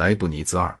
[0.00, 0.74] 莱布尼兹二。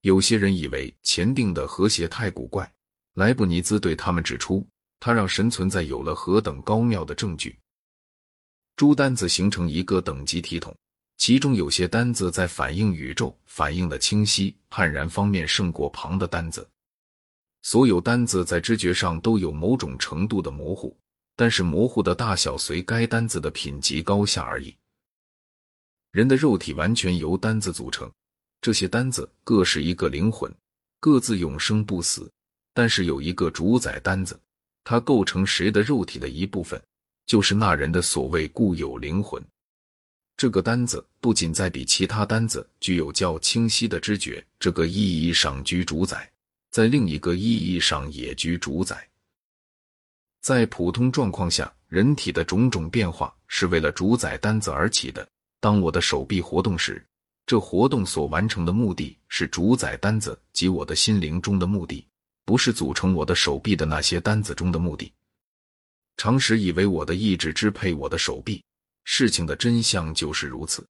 [0.00, 2.68] 有些人以为前定的和谐太古怪，
[3.14, 4.66] 莱布尼兹对他们指出，
[4.98, 7.56] 他让神存在有了何等高妙的证据。
[8.74, 10.76] 诸单子形成一个等级体统，
[11.16, 16.68] 其中有些单子在反映宇宙、反映的清晰、判然方面胜过旁的单子。
[17.62, 20.98] 所有单子在知觉上都有某种程度的模糊，
[21.36, 24.76] 但是模糊的大小随该单子的品级高下而已。
[26.12, 28.10] 人的肉体完全由单子组成，
[28.60, 30.54] 这些单子各是一个灵魂，
[31.00, 32.30] 各自永生不死。
[32.74, 34.38] 但是有一个主宰单子，
[34.84, 36.80] 它构成谁的肉体的一部分，
[37.24, 39.42] 就是那人的所谓固有灵魂。
[40.36, 46.30] 这个单子不仅在比其他单子具有较清晰的知觉这个意义上居主宰。
[46.70, 49.08] 在另一个意义上也居主宰。
[50.42, 55.26] 在普通状况下，人体的种种变化是为了主宰单子而起的。
[55.62, 57.00] 当我的手臂活动时，
[57.46, 62.04] 这活动所完成的目的是主宰单子及我的心灵中的目的，
[62.44, 65.12] 不是组成我的手臂的那些单子中的目的。
[66.16, 68.60] 常识以为我的意志支配我的手臂，
[69.04, 70.84] 事情的真相就是如此。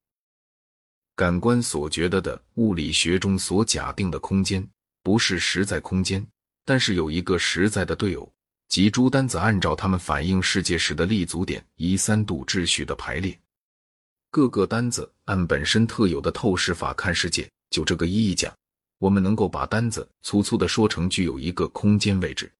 [1.14, 4.66] 感官所觉得的物理学中所假定的空间。
[5.02, 6.26] 不是实在空间，
[6.64, 8.32] 但是有一个实在的对偶，
[8.68, 13.38] 即诸单子按照它们反映世界时的立足点依三度秩序的排列。
[14.32, 17.46] 各个单子按本身特有的透视法看世界。
[17.68, 18.50] 就这个意义讲，
[18.96, 22.50] 我们能够把单子粗粗的说成具有一个空间位置。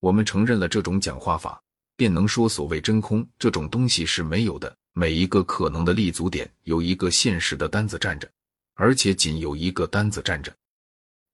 [0.00, 1.62] 我们承认了这种讲话法，
[1.96, 4.76] 便能说所谓真空这种东西是没有的。
[4.92, 8.28] 每一个可能的立足点有一个现实的单子站着，
[8.74, 10.52] 而且仅有一个单子站着。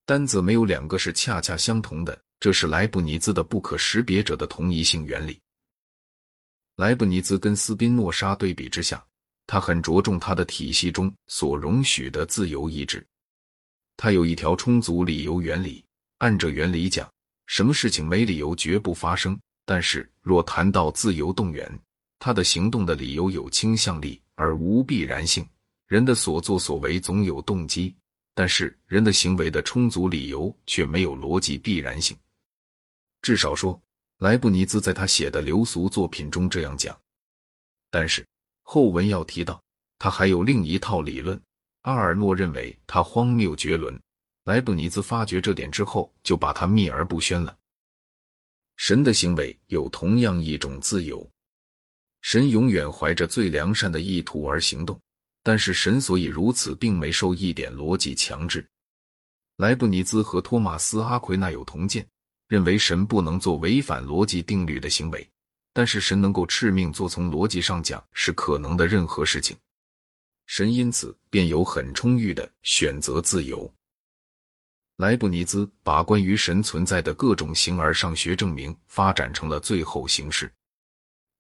[0.05, 5.41] 单子没有两个是恰恰相同的，这是莱布尼兹的不可识别者的同一性原理。
[6.77, 9.03] 莱布尼兹跟斯宾诺莎对比之下，
[9.47, 13.07] 他很着重他的体系中所容许的自由意志。
[13.97, 15.85] 他有一条充足理由原理，
[16.19, 17.11] 按这原理讲，
[17.47, 19.39] 什么事情没理由绝不发生。
[19.65, 21.81] 但是若谈到自由动员，
[22.19, 25.47] 他的行动的理由有倾向力而无必然性。
[25.87, 27.95] 人的所作所为总有动机。
[28.35, 32.17] 但是人的行为的充足理由却没有逻辑必然性。
[33.21, 33.79] 至少说，
[34.21, 36.99] 莱布尼兹在他写的流俗作品中这样讲。
[37.91, 38.27] 但是
[38.63, 39.63] 后文要提到，
[39.99, 41.41] 他还有另一套理论。
[41.83, 44.01] 阿尔诺认为他荒谬绝伦。
[44.45, 47.57] 莱布尼兹发觉这点之后，就把他秘而不宣了。
[48.77, 51.29] 神的行为有同样一种自由，
[52.23, 55.01] 神永远怀着最良善的意图而行动。
[55.45, 58.65] 但是神所以如此，并没受一点逻辑强制。
[59.57, 62.07] 莱布尼兹和托马斯·阿奎那有同见，
[62.49, 65.29] 认为神不能做违反逻辑定律的行为，
[65.73, 69.57] 但是神能够敕命做从逻辑上讲是可能的任何事情。
[70.47, 73.73] 神因此便有很充裕的选择自由。
[74.97, 80.53] 莱布尼兹把关于神存在的各种形而上学证明发展成了最后形式，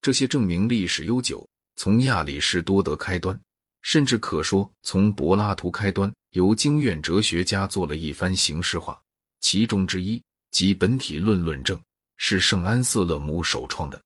[0.00, 3.38] 这些证明历史悠久，从亚里士多德开端。
[3.82, 8.96] 甚至可说，从柏拉图开端，由经院哲学家做了一番形式化。
[9.40, 10.22] 其中之一
[10.52, 11.78] 即本体论论证，
[12.16, 14.00] 是圣安瑟勒姆首创的。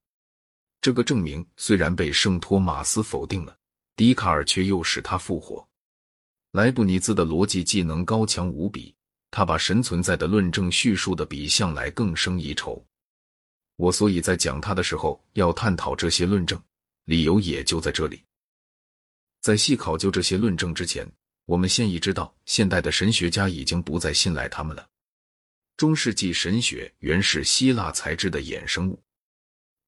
[0.87, 3.57] 这个证明虽然被圣托马斯否定了，
[3.97, 5.67] 笛卡尔却又使他复活。
[6.53, 8.95] 莱布尼兹的逻辑技能高强无比，
[9.29, 12.81] 他把神存在的论证叙述的比向来更胜一筹。
[13.75, 16.57] 我所以在讲他的时候要探讨这些论证，
[17.03, 18.23] 理由也就在这里。
[19.41, 21.05] 在细考究这些论证之前，
[21.47, 24.87] 我们现已知道，现代的神学家已经不再信赖他们了。
[25.75, 28.97] 中世纪神学原是希腊材质的衍生物。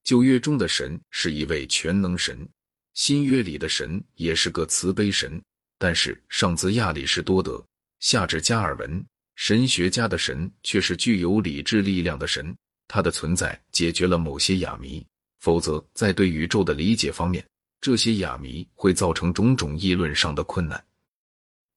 [0.10, 2.50] 旧约中的神是一位全能神，
[2.96, 5.40] 新约里的神也是个慈悲神。
[5.78, 7.64] 但是上自亚里士多德，
[8.00, 9.06] 下至加尔文，
[9.36, 12.58] 神学家的神却是具有理智力量的神。
[12.88, 15.06] 他的存在解决了某些哑谜，
[15.42, 17.46] 否则在对宇宙的理解方面。
[17.80, 20.84] 这些哑谜会造成种种议论上的困难。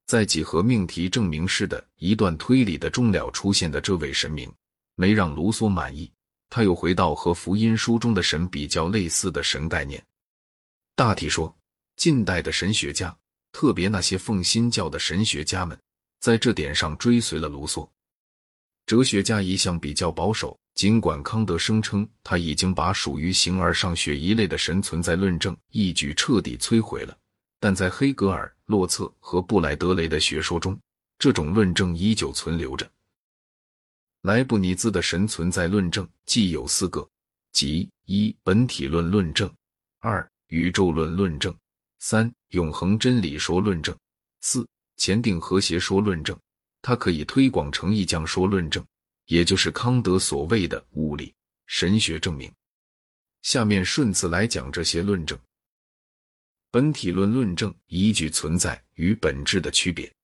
[0.06, 4.50] 在几何命题证明式的一段推理的终了出现的这位神明，
[4.94, 6.10] 没让卢梭满意。
[6.54, 10.04] 他又回到和福音书中的神比较类似的神概念。
[10.94, 11.56] 大体说，
[11.96, 13.16] 近代的神学家，
[13.52, 15.80] 特别那些奉新教的神学家们，
[16.20, 17.88] 在这点上追随了卢梭。
[18.84, 20.54] 哲学家一向比较保守。
[20.74, 27.16] 尽管康德声称他已经把属于形而上学一类的神存在论证一举彻底摧毁了，
[27.60, 30.78] 但在黑格尔、洛策和布莱德雷的学说中，
[31.18, 32.90] 这种论证依旧存留着。
[34.22, 37.08] 莱布尼兹的神存在论证既有四个，
[37.50, 39.52] 即一本体论论证，
[39.98, 41.52] 二宇宙论论证，
[41.98, 43.96] 三永恒真理说论证，
[44.40, 44.64] 四
[44.96, 46.38] 前定和谐说论证，
[46.82, 48.86] 它可以推广成一将说论证，
[49.26, 51.34] 也就是康德所谓的物理
[51.66, 52.48] 神学证明。
[53.42, 55.36] 下面顺次来讲这些论证。
[56.70, 60.14] 本体论论证依据存在与本质的区别，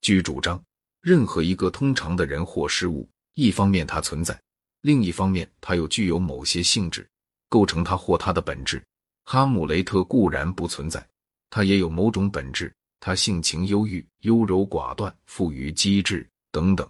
[0.00, 0.60] 据主张，
[1.00, 4.40] 任何一个通常的人或事物，一方面它存在，
[4.82, 7.08] 另一方面它又具有某些性质，
[7.48, 8.82] 构成它或它的本质。
[9.24, 11.06] 哈姆雷特固然不存在，
[11.48, 16.88] 他也有某种本质，他性情忧郁、优柔寡断、富于机智等等。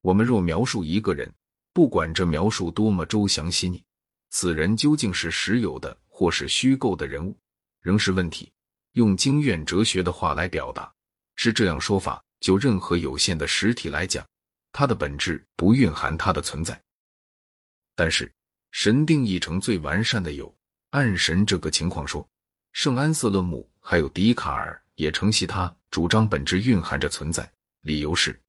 [0.00, 1.30] 我们若描述一个人，
[1.72, 3.82] 不管这描述多么周详细腻，
[4.30, 7.36] 此人究竟是实有的或是虚构的人物？
[7.80, 8.50] 仍是问题。
[8.92, 10.92] 用经验哲学的话来表达，
[11.34, 14.24] 是这样说法：就任何有限的实体来讲，
[14.72, 16.82] 它的本质不蕴含它的存在。
[17.94, 18.32] 但是
[18.70, 20.52] 神定义成最完善的有，
[20.90, 22.26] 按神这个情况说，
[22.72, 27.50] 圣安瑟勒姆还有笛卡尔也承袭他主张本质蕴含着存在。
[27.82, 28.40] 理由是，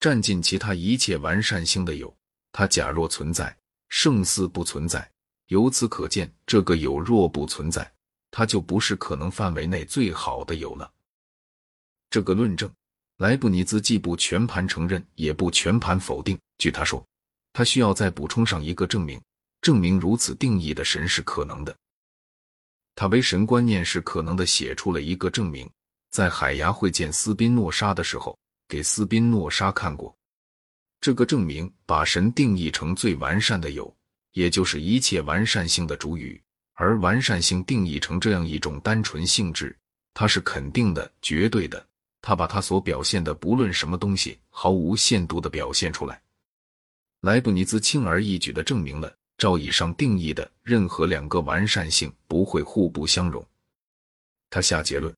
[0.00, 2.14] 占尽其他一切完善性的有，
[2.52, 3.56] 它假若存在，
[3.88, 5.10] 胜似不存在。
[5.46, 7.92] 由此可见，这个有若不存在。
[8.32, 10.92] 它就不是可能范围内最好的有了。
[12.10, 12.70] 这个论证，
[13.18, 16.38] 莱布尼兹既不全盘承认，也不全盘否定。
[16.58, 17.04] 据他说，
[17.52, 19.20] 他需要再补充上一个证明，
[19.62, 21.74] 证明如此定义的神是可能的。
[22.94, 25.68] 他为神观念是可能的写出了一个证明，
[26.10, 30.14] 在海牙会见斯宾诺莎的时候，给斯宾诺莎看过。
[31.00, 33.94] 这个证明把神定义成最完善的有，
[34.32, 36.40] 也就是一切完善性的主语。
[36.74, 39.74] 而完善性定义成这样一种单纯性质，
[40.12, 41.86] 它是肯定的、绝对的。
[42.26, 46.20] 他把他所表现的不论什么东西毫无限度的表现出来。
[47.20, 53.46] 莱布尼兹轻而易举的证明了，照以上定义的任何两个完善性不会互不相容。
[54.50, 55.14] 他下结论，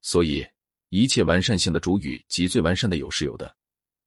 [0.00, 0.46] 所以
[0.88, 3.54] 一切完善性的主语及最完善的有是有的，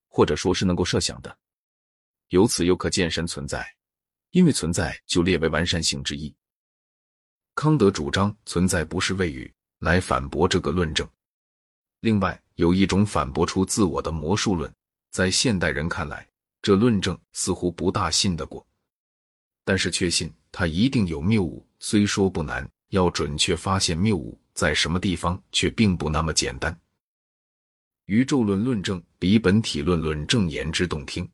[0.08, 1.38] 或者说是能够设想的。
[2.30, 3.64] 由此又可见神存在。
[4.32, 6.36] 因为存在就列为完善性之一。
[7.54, 11.08] 康德主张存在不是谓语，来反驳这个论证。
[12.06, 14.72] 另外有一种反驳出自我的魔术论，
[15.10, 16.24] 在现代人看来，
[16.62, 18.64] 这论证似乎不大信得过，
[19.64, 21.66] 但是确信它一定有谬误。
[21.80, 26.80] 虽说不难，要准确发现谬误在什么地方，却并不那么简单。
[28.06, 31.28] 宇宙论论证比本体论论证言之动听，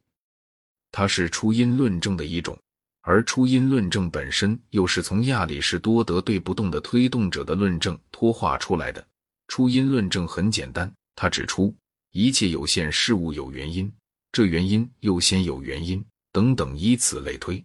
[0.89, 2.57] 它是初因论证的一种。
[3.01, 9.05] 而初因论证本身又是从亚里士多德对不动的推动者的论证脱化出来的。
[9.51, 11.75] 初因论证很简单，他指出
[12.11, 13.91] 一切有限事物有原因，
[14.31, 16.01] 这原因又先有原因，
[16.31, 17.61] 等等，以此类推。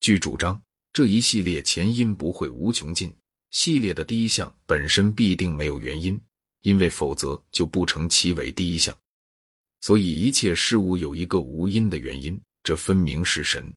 [0.00, 0.60] 据主张，
[0.92, 3.10] 这一系列前因不会无穷尽，
[3.50, 6.20] 系列的第一项本身必定没有原因，
[6.60, 8.94] 因为否则就不成其为第一项。
[9.80, 13.72] 所以一切事物有一个无因的原因，这分明是神。